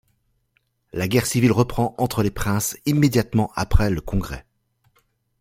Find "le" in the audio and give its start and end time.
3.91-4.01